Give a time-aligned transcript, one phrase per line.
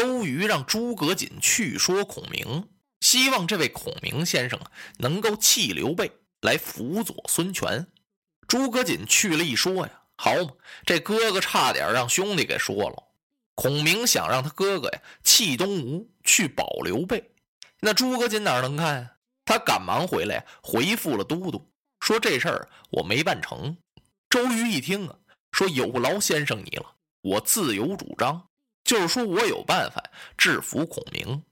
[0.00, 2.70] 周瑜让诸葛瑾去说孔明，
[3.00, 4.58] 希望这位孔明先生
[4.96, 6.10] 能够弃刘备
[6.40, 7.86] 来辅佐孙权。
[8.48, 10.52] 诸葛瑾去了一说呀，好嘛，
[10.86, 13.08] 这哥哥差点让兄弟给说了。
[13.54, 17.32] 孔明想让他哥哥呀弃东吴去保刘备，
[17.80, 19.10] 那诸葛瑾哪能干呀？
[19.44, 21.70] 他赶忙回来回复了都督，
[22.00, 23.76] 说这事儿我没办成。
[24.30, 25.14] 周瑜一听啊，
[25.52, 26.86] 说有劳先生你了，
[27.20, 28.46] 我自有主张。
[28.90, 30.02] 就是说我有办法
[30.36, 31.44] 制服孔明，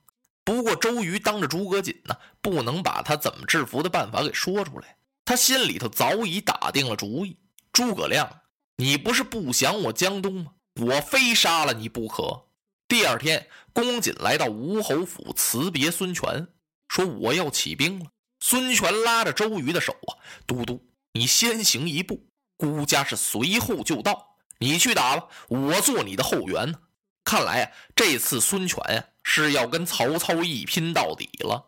[0.42, 4.96] 不过周瑜当着诸葛瑾呢，不能把他怎么制服的办法给说出来。
[5.24, 7.38] 他心里头早已打定了主意。
[7.72, 8.40] 诸葛亮，
[8.78, 10.50] 你不是不降我江东吗？
[10.80, 12.48] 我非杀了你不可。
[12.88, 16.48] 第二天，公瑾来到吴侯府辞别孙权，
[16.88, 18.06] 说我要起兵了。
[18.40, 26.80] 孙权拉着周瑜的手啊，都督，你先行一步，孤家是随后就到，你去打吧，我做你的后援呢。
[27.28, 31.62] 看来啊，这次孙权呀是要跟曹操一拼到底了。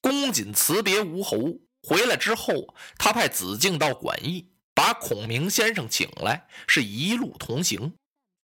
[0.00, 7.92] 公瑾辞别吴侯回来之后，他派子敬到馆驿，把孔明先生请来，是一路同行。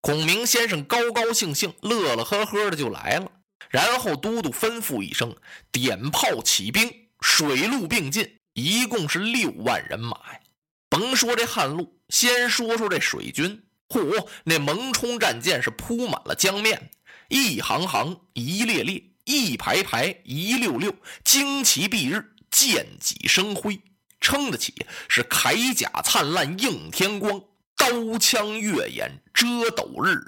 [0.01, 3.31] 孔明先生高高兴兴、乐乐呵呵的就来了。
[3.71, 5.37] 然后都督吩咐一声，
[5.71, 10.41] 点炮起兵，水陆并进，一共是六万人马呀。
[10.89, 13.63] 甭说这汉路，先说说这水军。
[13.89, 14.27] 嚯！
[14.45, 16.91] 那蒙冲战舰是铺满了江面，
[17.29, 23.81] 一行行，一列列，一排排，一溜溜，旌旗蔽日，剑戟生辉，
[24.21, 24.75] 撑得起
[25.09, 27.41] 是铠甲灿烂映天光，
[27.77, 30.19] 刀枪月眼遮斗日。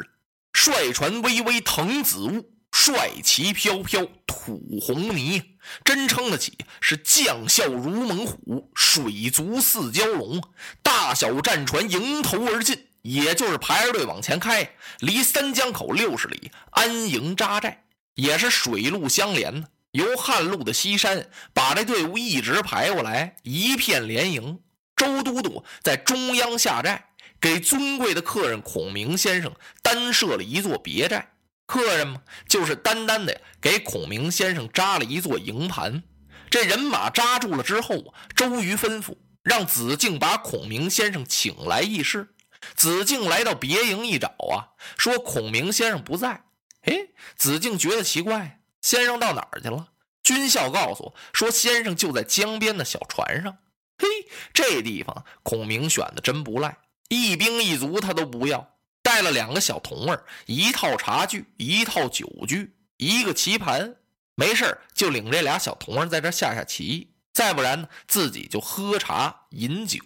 [0.53, 5.43] 帅船巍巍腾紫雾，帅旗飘飘吐红泥，
[5.85, 10.43] 真撑得起是将校如猛虎，水族似蛟龙，
[10.83, 12.88] 大小战船迎头而进。
[13.03, 14.71] 也就是排着队往前开，
[15.01, 19.67] 离三江口六十里安营扎寨，也是水陆相连呢。
[19.93, 24.61] 由汉路的西山把这队伍一直排过来，一片连营。
[24.95, 27.11] 周都督在中央下寨，
[27.41, 31.31] 给尊贵的客人孔明先生单设了一座别寨。
[31.67, 36.03] 客人嘛，就是单单的给孔明先生扎了一座营盘。
[36.51, 42.29] 这人马扎住了之后，周瑜吩咐让子敬把孔明先生请来议事。
[42.75, 46.45] 子敬来到别营一找啊，说孔明先生不在。
[46.83, 49.89] 哎，子敬觉得奇怪，先生到哪儿去了？
[50.23, 53.59] 军校告诉我说，先生就在江边的小船上。
[53.99, 54.07] 嘿，
[54.53, 63.97] 这地方孔明选的真不赖，一兵一卒他都不要，带了两个小童儿，一套茶具，一套酒具，一个棋盘，
[64.35, 67.13] 没事就领这俩小童儿在这下下棋。
[67.39, 70.01] 再不然呢，自己就喝茶饮酒，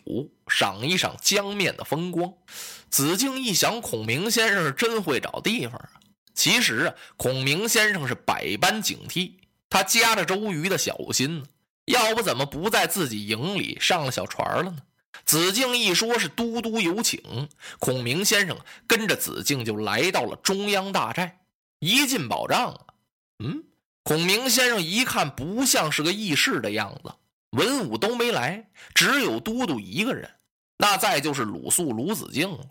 [0.48, 2.30] 赏一赏江面的风光。
[2.90, 5.92] 子敬一想，孔明先生是真会找地方啊。
[6.34, 9.36] 其实啊，孔明先生是百般警惕，
[9.70, 11.46] 他夹着周瑜的小心呢。
[11.86, 14.82] 要不怎么不在自己营里上了小船了呢？
[15.24, 21.40] 子敬一说是都督有请，孔明先生跟着子敬就来到了中央大寨。
[21.78, 22.80] 一进宝帐啊，
[23.42, 23.64] 嗯，
[24.02, 27.14] 孔明先生一看不像是个议事的样子。
[27.52, 30.30] 文武都没来，只有都督一个人。
[30.78, 32.64] 那再就是鲁肃、鲁子敬了。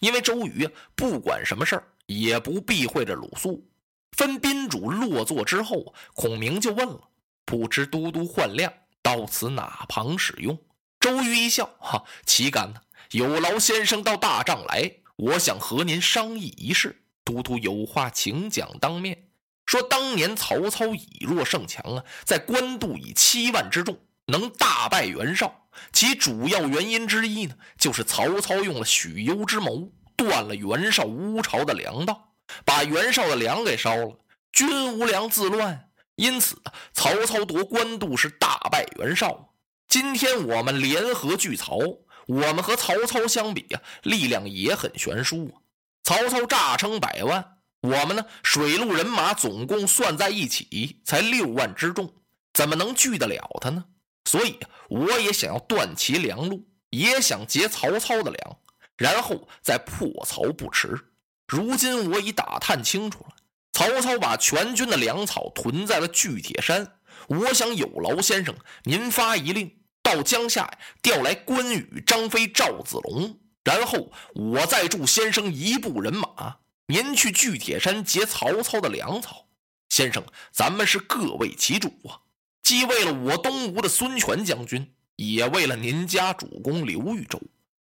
[0.00, 3.66] 因为周瑜，不管什么事儿也不避讳着鲁肃。
[4.12, 7.00] 分宾主落座之后，孔明就问了
[7.44, 10.58] ：“不知都督换亮到此哪旁使用？”
[11.00, 12.80] 周瑜一笑：“哈，岂敢呢？
[13.12, 17.02] 有劳先生到大帐来，我想和您商议一事。
[17.24, 19.28] 都督有话请讲当面。
[19.64, 32.32] 说当年曹操以弱胜强啊，在官渡以七万之众。”能大败袁绍，其主要原因之一呢，就是曹操用了许攸之谋，断了袁绍乌巢的粮道，
[32.64, 34.18] 把袁绍的粮给烧了，
[34.52, 35.90] 军无粮自乱。
[36.16, 36.60] 因此，
[36.92, 39.54] 曹操夺官渡是大败袁绍。
[39.86, 41.78] 今天我们联合拒曹，
[42.26, 45.60] 我们和曹操相比啊，力量也很悬殊啊。
[46.02, 52.14] 曹操诈称百万，我们呢，水陆人马总共算在一起才六万之众，
[52.54, 53.84] 怎么能拒得了他呢？
[54.26, 54.58] 所以，
[54.88, 58.58] 我也想要断其粮路，也想劫曹操的粮，
[58.96, 61.12] 然后再破曹不迟。
[61.46, 63.36] 如今我已打探清楚了，
[63.72, 66.98] 曹操把全军的粮草囤在了巨铁山。
[67.28, 70.68] 我想有劳先生您发一令，到江夏
[71.00, 76.56] 调来关羽、张飞、赵子龙，然后我再助先生一部人马，
[76.88, 79.46] 您去巨铁山劫曹操的粮草。
[79.88, 82.25] 先生，咱们是各为其主啊。
[82.66, 87.40] 既为了我东吴的孙权将军，也为了您家主公刘豫州，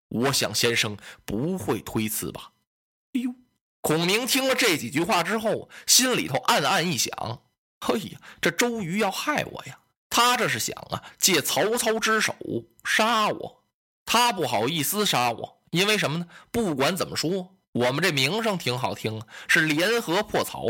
[0.07, 0.95] 我想先生
[1.25, 2.53] 不会推辞吧？
[3.11, 3.35] 哎呦！
[3.81, 7.41] 孔明听了这几句话之后，心里头暗暗一想
[7.91, 9.77] ：“哎呀，这周瑜要害我呀！
[10.09, 12.33] 他这是想啊，借曹操之手
[12.85, 13.63] 杀我。
[14.05, 16.27] 他不好意思杀我，因为什么呢？
[16.51, 20.67] 不管怎么说，我们这名声挺好听，是联合破曹。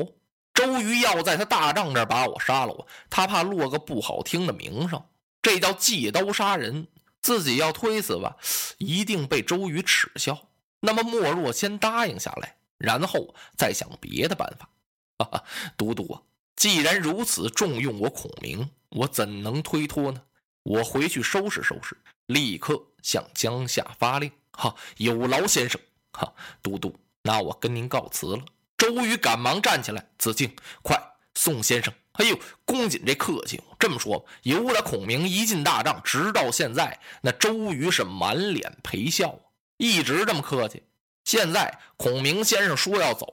[0.59, 5.01] 周瑜要在他大帐这儿把我杀了，我他怕落个不好听的名声，
[5.41, 6.85] 这叫借刀杀人。
[7.21, 8.35] 自己要推死吧，
[8.77, 10.47] 一定被周瑜耻笑。
[10.81, 14.69] 那么莫若先答应下来。”然后再想别的办法，
[15.17, 15.43] 哈哈，
[15.77, 16.21] 都督啊，
[16.57, 20.21] 既然如此重用我孔明，我怎能推脱呢？
[20.63, 24.29] 我回去收拾收拾，立刻向江夏发令。
[24.51, 25.79] 哈，有劳先生。
[26.11, 28.43] 哈，都督，那我跟您告辞了。
[28.79, 30.97] 周瑜赶忙站起来，子敬，快
[31.35, 31.93] 宋先生。
[32.13, 33.61] 哎呦，公瑾这客气。
[33.77, 39.37] 这么说，由了孔明一进大帐，直到现在，那周瑜是满脸陪笑，
[39.75, 40.81] 一直这么客气。
[41.25, 43.27] 现在孔明先生说要走，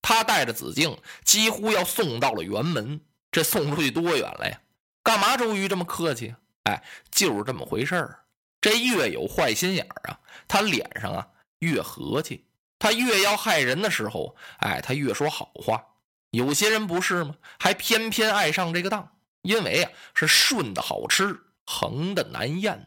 [0.00, 2.98] 他带着子敬几乎要送到了辕门。
[3.30, 4.58] 这送出去多远了呀？
[5.02, 6.34] 干嘛周瑜这么客气？
[6.62, 8.20] 哎，就是这么回事儿。
[8.62, 10.18] 这越有坏心眼儿啊，
[10.48, 11.28] 他脸上啊
[11.58, 12.45] 越和气。
[12.78, 15.84] 他越要害人的时候，哎，他越说好话。
[16.30, 17.36] 有些人不是吗？
[17.58, 22.86] 还偏偏爱上这个当，因为啊是顺的好吃，横的难咽呢。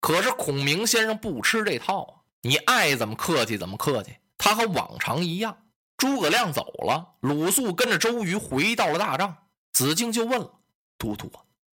[0.00, 2.14] 可是孔明先生不吃这套啊。
[2.44, 5.58] 你爱怎么客气怎么客气，他和往常一样。
[5.96, 9.36] 诸葛亮走了，鲁肃跟着周瑜回到了大帐。
[9.72, 10.58] 子敬就问了
[10.98, 11.30] ：“都督，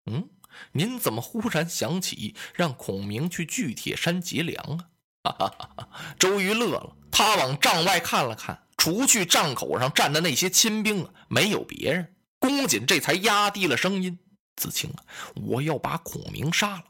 [0.08, 0.28] 嗯，
[0.72, 4.90] 您怎么忽然想起让孔明去巨铁山劫粮啊？”
[5.26, 5.90] 哈哈哈哈
[6.20, 12.14] 周瑜乐了，他往帐外看了看，除去帐口上站的那些亲兵啊，没有别人。
[12.38, 14.20] 公瑾这才压低了声音
[14.56, 15.02] ：“子清啊，
[15.34, 16.84] 我要把孔明杀了。”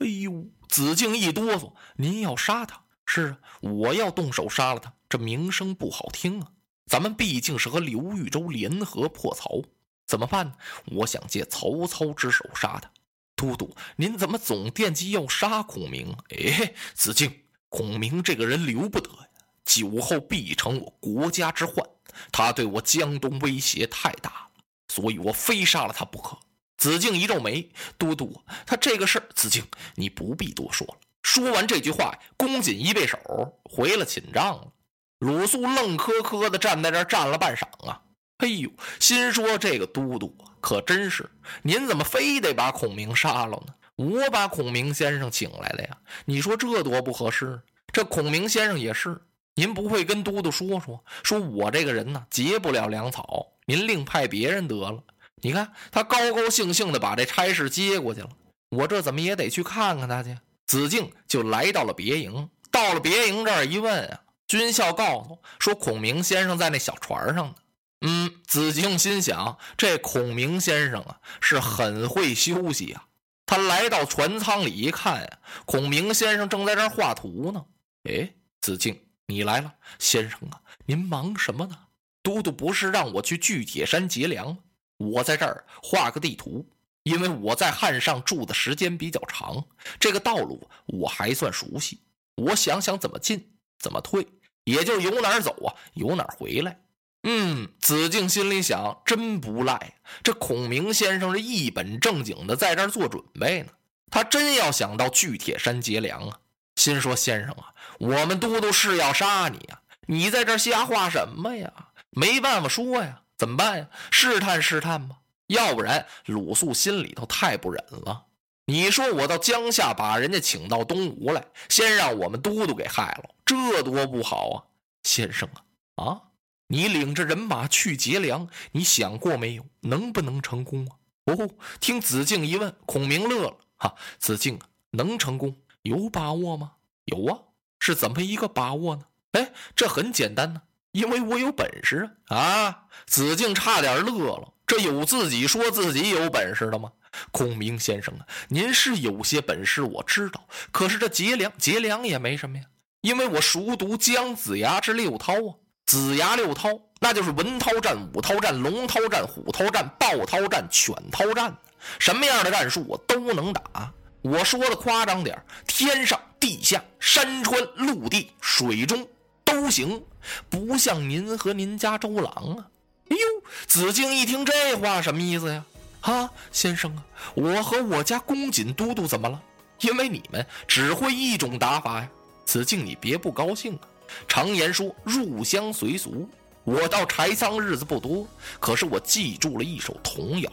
[0.00, 6.48] 哎呦，子敬一哆嗦：“您要杀他？”是啊，我要动手杀了他，这名声不好听啊。
[6.86, 9.62] 咱们毕竟是和刘豫州联合破曹，
[10.06, 10.54] 怎么办呢？
[10.86, 12.90] 我想借曹操之手杀他。
[13.36, 16.16] 都督，您怎么总惦记要杀孔明？
[16.30, 17.30] 哎，子敬，
[17.68, 19.28] 孔明这个人留不得呀，
[19.64, 21.86] 酒后必成我国家之患。
[22.32, 26.36] 他对我江东威胁太大了，所以我非杀了他不可。
[26.76, 30.94] 子敬一皱眉，都督，他这个事儿，子敬，你不必多说了。
[31.22, 33.18] 说完这句话，公瑾一背手
[33.64, 34.72] 回了寝帐了。
[35.18, 38.00] 鲁肃愣磕磕的站在这站了半晌啊，
[38.38, 41.28] 哎呦，心说这个都督可真是，
[41.62, 43.74] 您怎么非得把孔明杀了呢？
[43.98, 47.60] 我把孔明先生请来了呀，你说这多不合适。
[47.92, 49.20] 这孔明先生也是，
[49.56, 55.02] 您不会跟都督说说，说我这个人呢结不了粮草，您另派别人得了。
[55.42, 58.30] 你看他高高兴兴的把这差事接过去了，
[58.68, 60.38] 我这怎么也得去看看他去。
[60.64, 67.54] 子敬就来到了别营，到了别营这儿一问啊，军校告诉说孔明先生在那小船上呢。
[68.02, 73.06] 嗯，子敬心想，这孔明先生啊是很会休息啊。
[73.48, 77.64] 他来到船舱里一看呀，孔明先生正在这儿画图呢。
[78.04, 78.30] 哎，
[78.60, 81.76] 子敬，你来了，先生啊，您忙什么呢？
[82.22, 84.58] 都督不是让我去巨铁山劫粮吗？
[84.98, 86.64] 我在这儿画个地图。
[87.04, 89.64] 因为我在汉上住的时间比较长，
[89.98, 92.02] 这个道路我还算熟悉。
[92.34, 94.26] 我想想怎么进，怎么退，
[94.64, 96.78] 也就由哪儿走啊，由哪儿回来。
[97.24, 103.68] 嗯，子敬心里想，真不赖，这孔明先生是一本正经的在这儿做准备呢。
[104.10, 106.38] 他真要想到巨铁山劫粮啊，
[106.76, 111.72] 心说先生啊，我们都督是要杀你呀，你在这瞎画什么呀？
[112.10, 113.88] 没办法说呀，怎么办呀？
[114.10, 115.16] 试探试探吧。
[115.48, 118.26] 要不然，鲁肃心里头太不忍了。
[118.66, 124.56] 你说我到江夏把人家请到东吴来，先让我们都督给害了，这多不好啊！
[125.04, 125.48] 先生
[125.94, 126.20] 啊，啊，
[126.68, 129.66] 你领着人马去劫粮，你想过没有？
[129.80, 130.96] 能不能成功啊？
[131.24, 133.56] 哦，听子敬一问，孔明乐了。
[133.76, 134.58] 哈，子敬
[134.90, 135.56] 能成功？
[135.82, 136.72] 有把握吗？
[137.04, 137.38] 有啊，
[137.78, 139.02] 是怎么一个把握呢？
[139.32, 142.36] 哎，这很简单呢，因为我有本事啊！
[142.36, 144.52] 啊，子敬差点乐了。
[144.66, 146.92] 这有自己说自己有本事的吗？
[147.30, 150.46] 孔明先生啊，您是有些本事，我知道。
[150.70, 152.64] 可是这劫粮，劫粮也没什么呀，
[153.00, 155.54] 因为我熟读姜子牙之六韬啊。
[155.88, 161.56] 子牙六韬，那就是文韬战、武韬战、龙韬战、虎韬战、豹韬战、犬韬战，
[161.98, 163.90] 什么样的战术我都能打。
[164.20, 169.08] 我说的夸张点天上、地下、山川、陆地、水中
[169.42, 170.04] 都行，
[170.50, 172.66] 不像您和您家周郎啊。
[173.08, 175.64] 哎呦，子敬一听这话，什么意思呀？
[176.02, 177.02] 啊，先生啊，
[177.34, 179.40] 我和我家公瑾都督怎么了？
[179.80, 182.10] 因为你们只会一种打法呀。
[182.44, 183.80] 子敬，你别不高兴啊。
[184.26, 186.28] 常言说入乡随俗，
[186.64, 188.26] 我到柴桑日子不多，
[188.60, 190.50] 可是我记住了一首童谣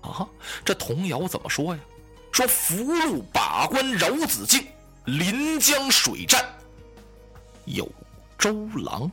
[0.00, 0.26] 啊。
[0.64, 1.80] 这童谣怎么说呀？
[2.32, 4.64] 说福禄把关饶子敬，
[5.04, 6.44] 临江水战
[7.64, 7.90] 有
[8.38, 9.10] 周郎。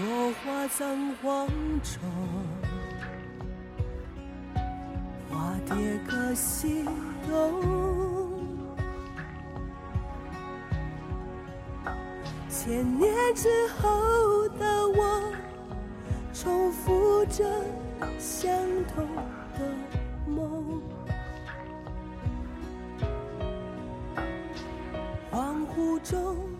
[0.00, 1.48] 落花葬黄
[1.82, 2.00] 冢，
[5.28, 5.76] 花蝶
[6.08, 6.84] 各西
[7.28, 8.11] 东。
[12.64, 15.32] 千年之后的我，
[16.32, 17.44] 重复着
[18.20, 18.52] 相
[18.94, 19.04] 同
[19.58, 19.74] 的
[20.28, 20.80] 梦。
[25.32, 26.51] 恍惚中。